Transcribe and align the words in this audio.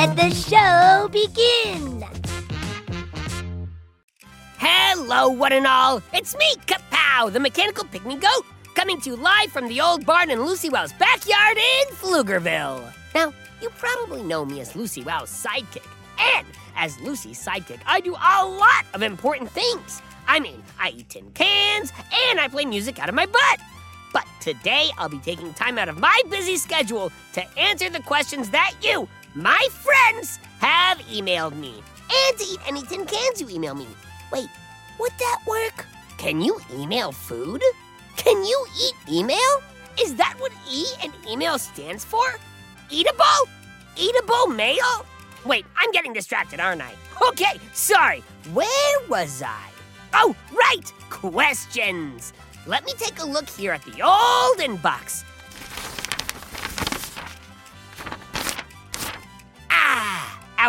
Let 0.00 0.16
the 0.16 0.30
show 0.30 1.08
begin. 1.12 2.02
Hello, 4.56 5.28
one 5.28 5.52
and 5.52 5.66
all. 5.66 6.02
It's 6.14 6.34
me, 6.38 6.54
Kapow, 6.64 7.30
the 7.30 7.38
mechanical 7.38 7.84
pygmy 7.84 8.18
goat, 8.18 8.46
coming 8.74 8.98
to 9.02 9.10
you 9.10 9.16
live 9.16 9.52
from 9.52 9.68
the 9.68 9.82
old 9.82 10.06
barn 10.06 10.30
in 10.30 10.42
Lucy 10.42 10.70
Wow's 10.70 10.94
backyard 10.94 11.58
in 11.58 11.94
Pflugerville. 11.96 12.90
Now, 13.14 13.34
you 13.60 13.68
probably 13.76 14.22
know 14.22 14.46
me 14.46 14.62
as 14.62 14.74
Lucy 14.74 15.02
Wow's 15.02 15.28
sidekick. 15.28 15.86
And 16.18 16.46
as 16.76 16.98
Lucy's 17.00 17.38
sidekick, 17.38 17.80
I 17.84 18.00
do 18.00 18.14
a 18.14 18.46
lot 18.46 18.86
of 18.94 19.02
important 19.02 19.50
things. 19.50 20.00
I 20.26 20.40
mean, 20.40 20.62
I 20.78 20.94
eat 20.96 21.10
tin 21.10 21.30
cans 21.32 21.92
and 22.30 22.40
I 22.40 22.48
play 22.48 22.64
music 22.64 22.98
out 22.98 23.10
of 23.10 23.14
my 23.14 23.26
butt. 23.26 23.60
But 24.14 24.24
today, 24.40 24.88
I'll 24.96 25.10
be 25.10 25.18
taking 25.18 25.52
time 25.52 25.76
out 25.76 25.90
of 25.90 25.98
my 25.98 26.22
busy 26.30 26.56
schedule 26.56 27.12
to 27.34 27.58
answer 27.58 27.90
the 27.90 28.00
questions 28.00 28.48
that 28.48 28.74
you, 28.82 29.06
my 29.34 29.68
friends, 29.70 30.38
have 30.58 30.98
emailed 31.00 31.56
me. 31.56 31.82
And 32.12 32.38
to 32.38 32.44
eat 32.44 32.60
any 32.66 32.82
tin 32.82 33.06
cans 33.06 33.40
you 33.40 33.48
email 33.48 33.74
me. 33.74 33.86
Wait, 34.32 34.48
would 34.98 35.12
that 35.18 35.38
work? 35.46 35.86
Can 36.18 36.40
you 36.40 36.60
email 36.74 37.12
food? 37.12 37.62
Can 38.16 38.44
you 38.44 38.66
eat 38.80 38.94
email? 39.10 39.62
Is 40.00 40.14
that 40.16 40.34
what 40.38 40.52
E 40.70 40.84
and 41.02 41.12
email 41.28 41.58
stands 41.58 42.04
for? 42.04 42.38
Eatable? 42.90 43.48
Eatable 43.96 44.48
mail? 44.48 45.06
Wait, 45.44 45.64
I'm 45.76 45.90
getting 45.92 46.12
distracted, 46.12 46.60
aren't 46.60 46.82
I? 46.82 46.92
Okay, 47.28 47.60
sorry. 47.72 48.22
Where 48.52 49.08
was 49.08 49.42
I? 49.42 49.68
Oh, 50.12 50.34
right! 50.52 50.92
Questions! 51.08 52.32
Let 52.66 52.84
me 52.84 52.92
take 52.98 53.20
a 53.20 53.26
look 53.26 53.48
here 53.48 53.72
at 53.72 53.82
the 53.84 54.02
old 54.02 54.58
inbox. 54.58 55.24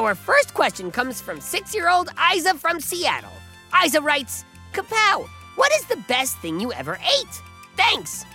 Our 0.02 0.16
first 0.16 0.56
question 0.56 0.90
comes 0.90 1.22
from 1.22 1.40
six 1.40 1.76
year 1.76 1.88
old 1.88 2.10
Isa 2.34 2.56
from 2.56 2.80
Seattle. 2.80 3.38
Isa 3.86 4.02
writes 4.02 4.46
Kapow, 4.74 5.28
what 5.56 5.72
is 5.74 5.86
the 5.86 6.04
best 6.08 6.40
thing 6.40 6.60
you 6.60 6.74
ever 6.74 6.98
ate? 7.20 7.42
Thanks! 7.78 8.26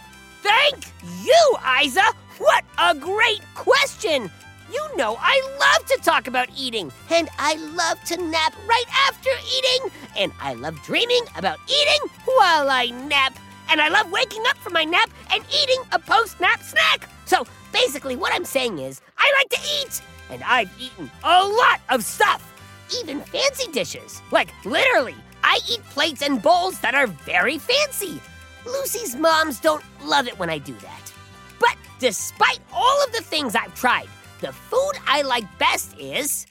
Thank 0.43 0.87
you, 1.25 1.57
Isa! 1.83 2.05
What 2.39 2.65
a 2.79 2.95
great 2.95 3.43
question! 3.57 4.31
You 4.73 4.97
know 4.97 5.17
I 5.19 5.43
love 5.59 5.89
to 5.89 5.99
talk 6.05 6.29
about 6.29 6.49
eating, 6.57 6.93
and 7.11 7.29
I 7.37 7.57
love 7.57 8.01
to 8.05 8.17
nap 8.17 8.55
right 8.69 8.89
after 9.09 9.31
eating, 9.57 9.91
and 10.17 10.31
I 10.41 10.55
love 10.55 10.81
dreaming 10.85 11.25
about 11.37 11.59
eating 11.67 12.11
while 12.27 12.71
I 12.71 12.91
nap, 13.09 13.37
and 13.71 13.81
I 13.81 13.89
love 13.89 14.13
waking 14.13 14.45
up 14.47 14.57
from 14.59 14.73
my 14.73 14.85
nap 14.85 15.11
and 15.33 15.45
eating 15.53 15.83
a 15.91 15.99
post 15.99 16.41
nap 16.41 16.63
snack. 16.63 17.09
So 17.25 17.45
basically, 17.73 18.15
what 18.15 18.33
I'm 18.33 18.45
saying 18.45 18.79
is, 18.79 19.01
I 19.19 19.35
like 19.41 19.49
to 19.51 19.69
eat, 19.81 20.01
and 20.31 20.43
I've 20.45 20.71
eaten 20.81 21.11
a 21.23 21.45
lot 21.45 21.81
of 21.89 22.05
stuff, 22.05 22.53
even 23.01 23.21
fancy 23.21 23.71
dishes. 23.71 24.23
Like, 24.31 24.53
literally, 24.65 25.15
I 25.43 25.61
eat 25.71 25.83
plates 25.85 26.23
and 26.23 26.43
bowls 26.43 26.81
that 26.81 26.95
are 26.95 27.07
very 27.07 27.59
fancy. 27.59 28.21
Lucy's 28.65 29.15
moms 29.15 29.61
don't 29.61 29.85
love 30.05 30.27
it 30.27 30.39
when 30.39 30.51
I 30.51 30.59
do 30.59 30.75
that. 30.75 31.13
But 31.61 31.77
despite 31.99 32.61
all 32.73 33.05
of 33.05 33.13
the 33.13 33.23
things 33.23 33.55
I've 33.55 33.75
tried, 33.75 34.09
the 34.41 34.53
food 34.53 34.93
I 35.07 35.23
like 35.23 35.45
best 35.59 35.97
is. 35.99 36.47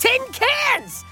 Tin 0.00 0.20
cans! 0.32 1.04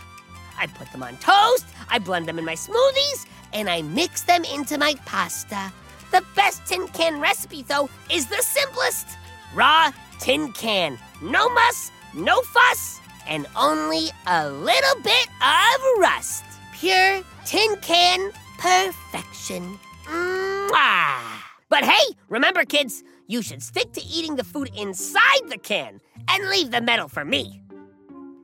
I 0.58 0.66
put 0.66 0.90
them 0.90 1.02
on 1.02 1.16
toast, 1.18 1.66
I 1.88 1.98
blend 1.98 2.26
them 2.26 2.38
in 2.38 2.44
my 2.44 2.54
smoothies, 2.54 3.26
and 3.52 3.70
I 3.70 3.82
mix 3.82 4.22
them 4.22 4.44
into 4.44 4.76
my 4.78 4.94
pasta. 5.06 5.72
The 6.10 6.24
best 6.34 6.64
tin 6.66 6.88
can 6.88 7.20
recipe, 7.20 7.62
though, 7.62 7.88
is 8.10 8.26
the 8.26 8.42
simplest 8.42 9.06
raw 9.54 9.92
tin 10.18 10.52
can. 10.52 10.98
No 11.22 11.48
muss, 11.48 11.90
no 12.14 12.40
fuss, 12.42 13.00
and 13.26 13.46
only 13.56 14.10
a 14.26 14.48
little 14.48 15.00
bit 15.02 15.28
of 15.42 15.80
rust. 15.98 16.44
Pure 16.74 17.22
tin 17.44 17.76
can 17.82 18.32
perfection. 18.58 19.78
Mwah! 20.06 21.20
But 21.68 21.84
hey, 21.84 22.14
remember, 22.28 22.64
kids, 22.64 23.02
you 23.26 23.42
should 23.42 23.62
stick 23.62 23.92
to 23.92 24.02
eating 24.02 24.36
the 24.36 24.44
food 24.44 24.70
inside 24.76 25.48
the 25.48 25.58
can 25.58 26.00
and 26.28 26.48
leave 26.48 26.70
the 26.70 26.80
metal 26.80 27.08
for 27.08 27.24
me. 27.24 27.60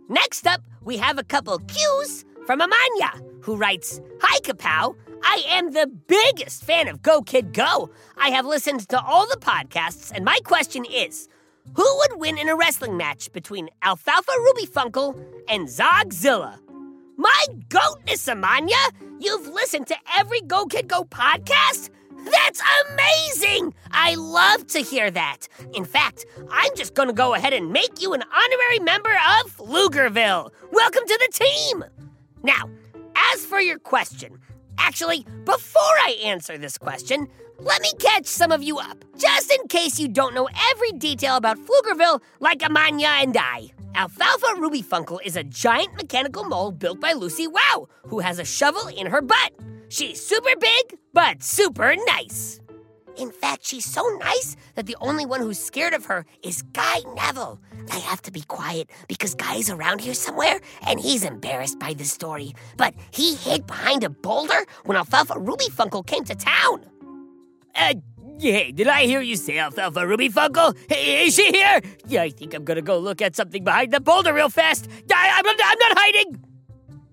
Next 0.08 0.46
up, 0.46 0.60
we 0.82 0.98
have 0.98 1.18
a 1.18 1.24
couple 1.24 1.58
cues 1.60 2.24
from 2.46 2.60
Amanya, 2.60 3.22
who 3.42 3.56
writes 3.56 4.00
Hi, 4.20 4.38
Kapow. 4.40 4.94
I 5.22 5.42
am 5.48 5.72
the 5.72 5.86
biggest 5.86 6.64
fan 6.64 6.88
of 6.88 7.02
Go 7.02 7.22
Kid 7.22 7.54
Go. 7.54 7.90
I 8.18 8.28
have 8.30 8.44
listened 8.44 8.86
to 8.90 9.00
all 9.00 9.26
the 9.26 9.36
podcasts, 9.36 10.12
and 10.14 10.24
my 10.24 10.38
question 10.44 10.84
is 10.84 11.28
Who 11.74 11.96
would 11.98 12.20
win 12.20 12.36
in 12.38 12.48
a 12.48 12.56
wrestling 12.56 12.96
match 12.96 13.32
between 13.32 13.70
Alfalfa 13.82 14.32
Ruby 14.36 14.66
Funkle 14.66 15.18
and 15.48 15.68
Zogzilla? 15.68 16.58
My 17.16 17.46
goatness, 17.68 18.26
Amanya! 18.28 18.90
You've 19.20 19.46
listened 19.48 19.86
to 19.86 19.96
every 20.16 20.40
Go 20.42 20.66
Kid 20.66 20.88
Go 20.88 21.04
podcast? 21.04 21.90
That's 22.30 22.62
amazing! 22.90 23.74
I 23.90 24.16
love 24.16 24.66
to 24.68 24.80
hear 24.80 25.10
that. 25.10 25.48
In 25.72 25.84
fact, 25.84 26.26
I'm 26.50 26.74
just 26.76 26.94
gonna 26.94 27.12
go 27.12 27.34
ahead 27.34 27.52
and 27.52 27.72
make 27.72 28.02
you 28.02 28.12
an 28.12 28.22
honorary 28.22 28.80
member 28.80 29.10
of 29.10 29.56
Pflugerville. 29.56 30.50
Welcome 30.72 31.04
to 31.06 31.18
the 31.26 31.44
team! 31.44 31.84
Now, 32.44 32.68
as 33.32 33.46
for 33.46 33.58
your 33.58 33.78
question, 33.78 34.38
actually, 34.78 35.26
before 35.46 35.96
I 36.04 36.20
answer 36.24 36.58
this 36.58 36.76
question, 36.76 37.26
let 37.58 37.80
me 37.80 37.90
catch 37.98 38.26
some 38.26 38.52
of 38.52 38.62
you 38.62 38.78
up, 38.78 39.02
just 39.16 39.50
in 39.50 39.66
case 39.68 39.98
you 39.98 40.08
don't 40.08 40.34
know 40.34 40.46
every 40.70 40.92
detail 40.92 41.36
about 41.36 41.56
Pflugerville 41.58 42.20
like 42.40 42.58
Amanya 42.58 43.22
and 43.22 43.34
I. 43.34 43.70
Alfalfa 43.94 44.60
Ruby 44.60 44.82
Funkle 44.82 45.20
is 45.24 45.36
a 45.36 45.44
giant 45.44 45.94
mechanical 45.96 46.44
mole 46.44 46.70
built 46.70 47.00
by 47.00 47.14
Lucy 47.14 47.46
Wow, 47.46 47.88
who 48.08 48.18
has 48.18 48.38
a 48.38 48.44
shovel 48.44 48.88
in 48.88 49.06
her 49.06 49.22
butt. 49.22 49.52
She's 49.88 50.22
super 50.22 50.54
big, 50.60 50.98
but 51.14 51.42
super 51.42 51.94
nice. 52.06 52.60
In 53.16 53.30
fact, 53.30 53.64
she's 53.64 53.84
so 53.84 54.02
nice 54.20 54.56
that 54.74 54.86
the 54.86 54.96
only 55.00 55.24
one 55.24 55.40
who's 55.40 55.58
scared 55.58 55.94
of 55.94 56.06
her 56.06 56.26
is 56.42 56.62
Guy 56.62 57.00
Neville. 57.14 57.60
I 57.92 57.98
have 57.98 58.20
to 58.22 58.32
be 58.32 58.40
quiet 58.42 58.90
because 59.08 59.34
Guy's 59.34 59.70
around 59.70 60.00
here 60.00 60.14
somewhere 60.14 60.60
and 60.86 60.98
he's 60.98 61.22
embarrassed 61.22 61.78
by 61.78 61.94
this 61.94 62.10
story. 62.10 62.54
But 62.76 62.94
he 63.12 63.36
hid 63.36 63.66
behind 63.66 64.02
a 64.02 64.10
boulder 64.10 64.66
when 64.84 64.96
Alfalfa 64.96 65.38
Ruby 65.38 65.66
Funkle 65.66 66.04
came 66.04 66.24
to 66.24 66.34
town. 66.34 66.86
Uh, 67.74 67.94
hey, 68.40 68.72
did 68.72 68.88
I 68.88 69.04
hear 69.04 69.20
you 69.20 69.36
say 69.36 69.58
Alfalfa 69.58 70.06
Ruby 70.06 70.28
Funkle? 70.28 70.76
Hey, 70.88 71.26
is 71.26 71.36
she 71.36 71.50
here? 71.50 71.80
Yeah, 72.08 72.22
I 72.22 72.30
think 72.30 72.52
I'm 72.52 72.64
gonna 72.64 72.82
go 72.82 72.98
look 72.98 73.22
at 73.22 73.36
something 73.36 73.62
behind 73.62 73.92
the 73.92 74.00
boulder 74.00 74.34
real 74.34 74.48
fast. 74.48 74.88
I, 75.14 75.30
I'm, 75.36 75.46
I'm 75.46 75.78
not 75.78 75.98
hiding. 75.98 76.44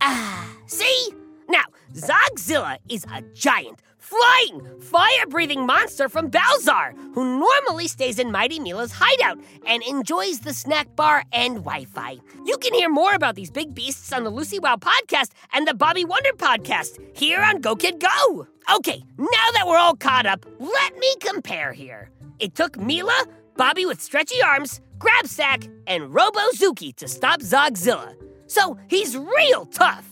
Ah, 0.02 0.58
see? 0.66 1.10
Now, 1.48 1.66
Zogzilla 1.94 2.78
is 2.90 3.06
a 3.14 3.22
giant, 3.34 3.82
flying, 4.12 4.80
fire 4.82 5.26
breathing 5.30 5.66
monster 5.66 6.10
from 6.10 6.30
Balzar 6.30 6.94
who 7.14 7.40
normally 7.40 7.88
stays 7.88 8.20
in 8.20 8.32
Mighty 8.32 8.60
Mila's 8.60 8.92
hideout 8.94 9.40
and 9.66 9.82
enjoys 9.84 10.40
the 10.40 10.54
snack 10.54 10.94
bar 10.96 11.24
and 11.32 11.56
Wi 11.64 11.86
Fi. 11.86 12.18
You 12.46 12.58
can 12.58 12.74
hear 12.74 12.90
more 12.90 13.14
about 13.14 13.36
these 13.36 13.52
big 13.52 13.74
beasts 13.74 14.12
on 14.12 14.24
the 14.24 14.30
Lucy 14.30 14.60
Wow 14.60 14.76
podcast 14.76 15.32
and 15.54 15.68
the 15.68 15.74
Bobby 15.74 16.04
Wonder 16.06 16.34
podcast 16.34 17.00
here 17.16 17.42
on 17.42 17.62
Go 17.62 17.76
Kid 17.76 18.00
Go. 18.00 18.48
Okay, 18.76 19.04
now 19.18 19.48
that 19.54 19.66
we're 19.66 19.78
all 19.78 19.96
caught 19.96 20.26
up, 20.26 20.46
let 20.60 20.98
me 20.98 21.16
compare 21.22 21.72
here. 21.72 22.10
It 22.40 22.56
took 22.56 22.78
Mila, 22.78 23.26
Bobby 23.56 23.86
with 23.86 24.02
stretchy 24.02 24.42
arms, 24.42 24.82
Grabsack, 24.98 25.70
and 25.88 26.12
Robozuki 26.14 26.96
to 26.98 27.08
stop 27.08 27.42
Zogzilla. 27.42 28.16
So 28.48 28.78
he's 28.90 29.18
real 29.18 29.66
tough. 29.68 30.11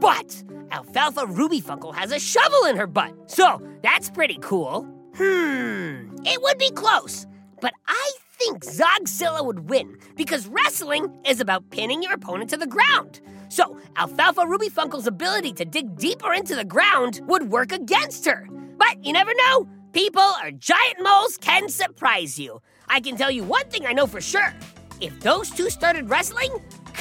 But 0.00 0.42
Alfalfa 0.72 1.26
Ruby 1.26 1.60
Funkle 1.60 1.94
has 1.94 2.10
a 2.10 2.18
shovel 2.18 2.64
in 2.64 2.76
her 2.76 2.86
butt, 2.86 3.12
so 3.30 3.60
that's 3.82 4.08
pretty 4.08 4.38
cool. 4.40 4.84
Hmm, 5.14 6.16
it 6.24 6.40
would 6.40 6.56
be 6.56 6.70
close, 6.70 7.26
but 7.60 7.74
I 7.86 8.12
think 8.32 8.64
Zogzilla 8.64 9.44
would 9.44 9.68
win 9.68 9.98
because 10.16 10.46
wrestling 10.46 11.12
is 11.26 11.38
about 11.38 11.68
pinning 11.68 12.02
your 12.02 12.14
opponent 12.14 12.48
to 12.50 12.56
the 12.56 12.66
ground. 12.66 13.20
So 13.50 13.78
Alfalfa 13.96 14.46
Ruby 14.46 14.70
Funkle's 14.70 15.06
ability 15.06 15.52
to 15.54 15.66
dig 15.66 15.96
deeper 15.96 16.32
into 16.32 16.54
the 16.56 16.64
ground 16.64 17.20
would 17.26 17.50
work 17.50 17.70
against 17.70 18.24
her. 18.24 18.48
But 18.78 19.04
you 19.04 19.12
never 19.12 19.32
know. 19.34 19.68
People 19.92 20.22
or 20.42 20.50
giant 20.52 21.02
moles 21.02 21.36
can 21.36 21.68
surprise 21.68 22.38
you. 22.38 22.62
I 22.88 23.00
can 23.00 23.16
tell 23.16 23.30
you 23.30 23.44
one 23.44 23.68
thing 23.68 23.84
I 23.84 23.92
know 23.92 24.06
for 24.06 24.22
sure. 24.22 24.54
If 25.00 25.20
those 25.20 25.50
two 25.50 25.68
started 25.68 26.08
wrestling, 26.08 26.52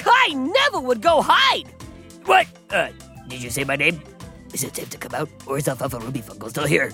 Guy 0.03 0.33
Neville 0.33 0.83
would 0.83 1.01
go 1.01 1.21
hide. 1.23 1.71
What? 2.29 2.45
Uh, 2.69 2.89
did 3.27 3.41
you 3.41 3.49
say 3.49 3.63
my 3.63 3.75
name? 3.75 3.99
Is 4.53 4.63
it 4.63 4.75
safe 4.75 4.91
to 4.91 4.99
come 4.99 5.15
out, 5.15 5.29
or 5.47 5.57
is 5.57 5.67
Alfalfa 5.67 5.97
Ruby 5.97 6.21
Funkle 6.21 6.51
still 6.51 6.67
here? 6.67 6.91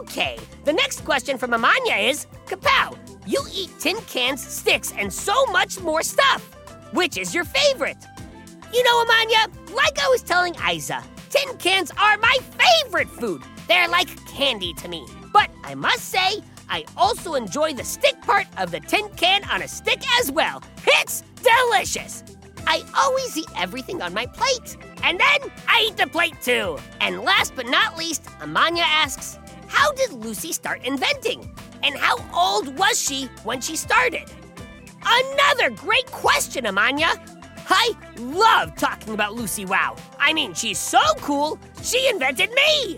Okay, 0.00 0.36
the 0.64 0.72
next 0.72 1.04
question 1.04 1.38
from 1.38 1.52
Amanya 1.52 2.10
is 2.10 2.26
Kapow, 2.46 2.98
you 3.24 3.40
eat 3.54 3.70
tin 3.78 3.94
cans, 4.08 4.42
sticks, 4.44 4.92
and 4.98 5.12
so 5.12 5.46
much 5.46 5.80
more 5.80 6.02
stuff. 6.02 6.42
Which 6.92 7.16
is 7.16 7.36
your 7.36 7.44
favorite? 7.44 8.04
You 8.74 8.82
know, 8.82 9.04
Amanya, 9.04 9.46
like 9.72 9.96
I 10.00 10.08
was 10.08 10.22
telling 10.22 10.56
Isa, 10.56 11.04
tin 11.30 11.56
cans 11.58 11.92
are 11.92 12.16
my 12.16 12.36
favorite 12.58 13.08
food. 13.08 13.44
They're 13.68 13.86
like 13.86 14.08
candy 14.26 14.74
to 14.74 14.88
me. 14.88 15.06
But 15.32 15.50
I 15.62 15.76
must 15.76 16.08
say, 16.08 16.42
I 16.68 16.84
also 16.96 17.34
enjoy 17.34 17.74
the 17.74 17.84
stick 17.84 18.20
part 18.22 18.48
of 18.58 18.72
the 18.72 18.80
tin 18.80 19.08
can 19.10 19.44
on 19.44 19.62
a 19.62 19.68
stick 19.68 20.02
as 20.18 20.32
well. 20.32 20.64
It's 20.84 21.22
delicious. 21.44 22.24
I 22.66 22.84
always 22.96 23.36
eat 23.36 23.48
everything 23.56 24.02
on 24.02 24.12
my 24.12 24.26
plate. 24.26 24.76
And 25.02 25.18
then 25.20 25.50
I 25.68 25.86
eat 25.88 25.96
the 25.96 26.06
plate 26.06 26.40
too. 26.42 26.78
And 27.00 27.22
last 27.22 27.54
but 27.54 27.66
not 27.66 27.96
least, 27.96 28.24
Amanya 28.40 28.84
asks, 28.84 29.38
How 29.68 29.92
did 29.92 30.12
Lucy 30.12 30.52
start 30.52 30.84
inventing? 30.84 31.50
And 31.82 31.96
how 31.96 32.16
old 32.34 32.76
was 32.78 33.00
she 33.00 33.26
when 33.44 33.60
she 33.60 33.76
started? 33.76 34.30
Another 35.04 35.70
great 35.70 36.06
question, 36.06 36.64
Amanya. 36.64 37.16
I 37.68 37.92
love 38.18 38.74
talking 38.76 39.14
about 39.14 39.34
Lucy 39.34 39.64
Wow. 39.64 39.96
I 40.18 40.32
mean, 40.32 40.54
she's 40.54 40.78
so 40.78 41.00
cool, 41.18 41.58
she 41.82 42.08
invented 42.08 42.50
me. 42.52 42.96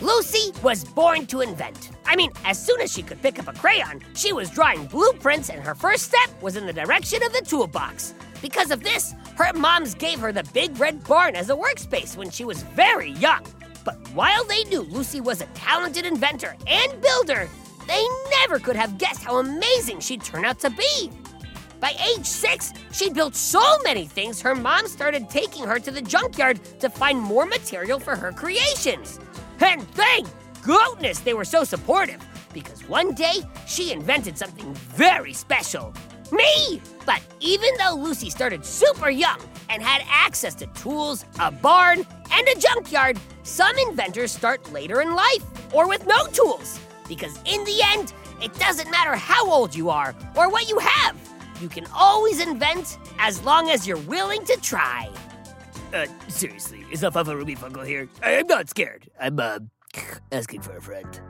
Lucy 0.00 0.52
was 0.62 0.84
born 0.84 1.26
to 1.26 1.40
invent. 1.40 1.90
I 2.06 2.16
mean, 2.16 2.30
as 2.44 2.62
soon 2.62 2.80
as 2.80 2.92
she 2.92 3.02
could 3.02 3.22
pick 3.22 3.38
up 3.38 3.48
a 3.48 3.52
crayon, 3.52 4.00
she 4.14 4.32
was 4.32 4.50
drawing 4.50 4.86
blueprints, 4.86 5.48
and 5.48 5.62
her 5.62 5.74
first 5.74 6.04
step 6.04 6.42
was 6.42 6.56
in 6.56 6.66
the 6.66 6.72
direction 6.72 7.22
of 7.22 7.32
the 7.32 7.40
toolbox. 7.40 8.14
Because 8.42 8.70
of 8.70 8.82
this, 8.82 9.14
her 9.36 9.52
moms 9.54 9.94
gave 9.94 10.18
her 10.20 10.32
the 10.32 10.44
big 10.52 10.78
red 10.78 11.02
barn 11.04 11.34
as 11.34 11.50
a 11.50 11.56
workspace 11.56 12.16
when 12.16 12.30
she 12.30 12.44
was 12.44 12.62
very 12.62 13.10
young. 13.12 13.44
But 13.84 13.96
while 14.14 14.44
they 14.44 14.64
knew 14.64 14.82
Lucy 14.82 15.20
was 15.20 15.40
a 15.40 15.46
talented 15.54 16.06
inventor 16.06 16.56
and 16.66 17.02
builder, 17.02 17.48
they 17.86 18.06
never 18.40 18.58
could 18.58 18.76
have 18.76 18.98
guessed 18.98 19.22
how 19.22 19.38
amazing 19.38 20.00
she'd 20.00 20.22
turn 20.22 20.44
out 20.44 20.58
to 20.60 20.70
be. 20.70 21.10
By 21.80 21.94
age 22.16 22.24
six, 22.24 22.72
she'd 22.92 23.12
built 23.12 23.34
so 23.34 23.78
many 23.82 24.06
things, 24.06 24.40
her 24.40 24.54
mom 24.54 24.88
started 24.88 25.28
taking 25.28 25.64
her 25.64 25.78
to 25.78 25.90
the 25.90 26.00
junkyard 26.00 26.60
to 26.80 26.88
find 26.88 27.20
more 27.20 27.44
material 27.44 27.98
for 27.98 28.16
her 28.16 28.32
creations. 28.32 29.20
And 29.60 29.86
thank 29.88 30.26
goodness 30.62 31.20
they 31.20 31.34
were 31.34 31.44
so 31.44 31.64
supportive, 31.64 32.22
because 32.54 32.88
one 32.88 33.14
day 33.14 33.42
she 33.66 33.92
invented 33.92 34.38
something 34.38 34.72
very 34.74 35.34
special. 35.34 35.92
Me! 36.34 36.80
But 37.06 37.20
even 37.40 37.70
though 37.78 37.94
Lucy 37.94 38.30
started 38.30 38.64
super 38.64 39.10
young 39.10 39.38
and 39.68 39.82
had 39.82 40.02
access 40.08 40.54
to 40.56 40.66
tools, 40.68 41.24
a 41.38 41.50
barn, 41.50 42.04
and 42.32 42.48
a 42.48 42.58
junkyard, 42.58 43.18
some 43.42 43.76
inventors 43.88 44.32
start 44.32 44.72
later 44.72 45.00
in 45.02 45.14
life 45.14 45.44
or 45.74 45.88
with 45.88 46.06
no 46.06 46.26
tools. 46.28 46.80
Because 47.08 47.36
in 47.44 47.62
the 47.64 47.80
end, 47.92 48.12
it 48.42 48.52
doesn't 48.58 48.90
matter 48.90 49.14
how 49.14 49.50
old 49.50 49.74
you 49.74 49.90
are 49.90 50.14
or 50.34 50.50
what 50.50 50.68
you 50.68 50.78
have. 50.78 51.16
You 51.60 51.68
can 51.68 51.86
always 51.94 52.40
invent 52.40 52.98
as 53.18 53.42
long 53.42 53.70
as 53.70 53.86
you're 53.86 53.98
willing 53.98 54.44
to 54.46 54.56
try. 54.60 55.08
Uh, 55.92 56.06
seriously, 56.28 56.84
is 56.90 57.04
Alfalfa 57.04 57.36
Ruby 57.36 57.54
Funkle 57.54 57.86
here? 57.86 58.08
I- 58.22 58.38
I'm 58.38 58.46
not 58.48 58.68
scared. 58.68 59.08
I'm, 59.20 59.38
uh, 59.38 59.60
asking 60.32 60.62
for 60.62 60.76
a 60.76 60.80
friend. 60.82 61.20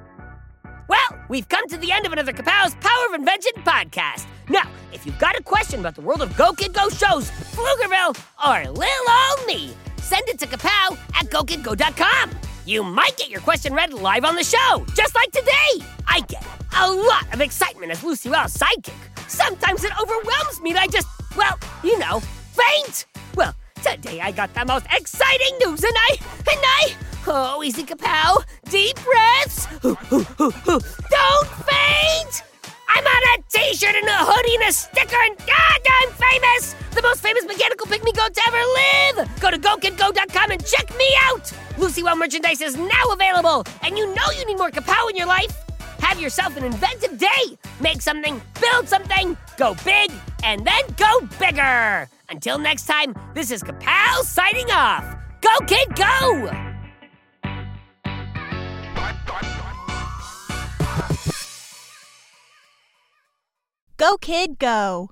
Well, 0.88 1.18
we've 1.28 1.48
come 1.48 1.66
to 1.68 1.76
the 1.76 1.92
end 1.92 2.06
of 2.06 2.12
another 2.12 2.32
Kapow's 2.32 2.74
Power 2.76 3.06
of 3.08 3.14
Invention 3.14 3.52
podcast. 3.58 4.26
Now, 4.48 4.68
if 4.94 5.04
you've 5.04 5.18
got 5.18 5.38
a 5.38 5.42
question 5.42 5.80
about 5.80 5.94
the 5.96 6.00
world 6.00 6.22
of 6.22 6.34
Go 6.36 6.52
Kid 6.52 6.72
Go 6.72 6.88
shows, 6.88 7.30
Pflugerville, 7.30 8.16
or 8.46 8.70
Lil 8.70 9.46
Me, 9.46 9.74
send 9.98 10.26
it 10.28 10.38
to 10.38 10.46
kapow 10.46 10.96
at 11.14 11.26
gokidgo.com. 11.26 12.30
You 12.64 12.82
might 12.82 13.16
get 13.16 13.28
your 13.28 13.40
question 13.40 13.74
read 13.74 13.92
live 13.92 14.24
on 14.24 14.36
the 14.36 14.44
show, 14.44 14.86
just 14.94 15.14
like 15.14 15.30
today. 15.32 15.84
I 16.08 16.20
get 16.28 16.46
a 16.80 16.90
lot 16.90 17.32
of 17.34 17.40
excitement 17.40 17.92
as 17.92 18.02
Lucy 18.02 18.30
Wow's 18.30 18.56
sidekick. 18.56 18.94
Sometimes 19.28 19.84
it 19.84 19.92
overwhelms 20.00 20.60
me 20.62 20.70
and 20.70 20.78
I 20.78 20.86
just, 20.86 21.08
well, 21.36 21.58
you 21.82 21.98
know, 21.98 22.20
faint. 22.20 23.06
Well, 23.34 23.54
today 23.82 24.20
I 24.20 24.30
got 24.30 24.54
the 24.54 24.64
most 24.64 24.86
exciting 24.96 25.58
news 25.66 25.82
and 25.82 25.92
I, 25.94 26.16
and 26.38 26.60
I, 26.62 26.94
oh, 27.26 27.62
easy 27.62 27.82
kapow, 27.82 28.42
deep 28.70 28.96
breaths. 29.02 29.66
Don't 29.82 31.48
faint! 31.66 32.53
I'm 32.96 33.04
on 33.04 33.22
a 33.38 33.42
t-shirt 33.50 33.96
and 33.96 34.06
a 34.06 34.18
hoodie 34.18 34.54
and 34.54 34.68
a 34.68 34.72
sticker 34.72 35.16
and 35.26 35.36
God, 35.38 35.80
I'm 36.00 36.10
famous! 36.10 36.76
The 36.94 37.02
most 37.02 37.22
famous 37.22 37.44
mechanical 37.44 37.88
pygmy 37.88 38.14
goat 38.14 38.34
to 38.34 38.42
ever 38.46 39.18
live! 39.18 39.40
Go 39.40 39.50
to 39.50 39.58
GoKidGo.com 39.58 40.50
and 40.52 40.64
check 40.64 40.96
me 40.96 41.08
out! 41.24 41.52
Lucy 41.76 42.04
Wow 42.04 42.14
merchandise 42.14 42.60
is 42.60 42.76
now 42.76 43.04
available, 43.10 43.64
and 43.82 43.98
you 43.98 44.06
know 44.14 44.30
you 44.38 44.46
need 44.46 44.58
more 44.58 44.70
kapow 44.70 45.10
in 45.10 45.16
your 45.16 45.26
life! 45.26 45.64
Have 45.98 46.20
yourself 46.20 46.56
an 46.56 46.62
inventive 46.62 47.18
day! 47.18 47.58
Make 47.80 48.00
something, 48.00 48.40
build 48.60 48.88
something, 48.88 49.36
go 49.56 49.74
big, 49.84 50.12
and 50.44 50.64
then 50.64 50.82
go 50.96 51.20
bigger! 51.40 52.08
Until 52.28 52.58
next 52.58 52.86
time, 52.86 53.12
this 53.34 53.50
is 53.50 53.64
Kapow 53.64 54.22
signing 54.22 54.70
off! 54.70 55.04
Go 55.40 55.66
Kid 55.66 55.96
Go! 55.96 56.63
Go, 64.04 64.18
kid, 64.18 64.58
go. 64.58 65.08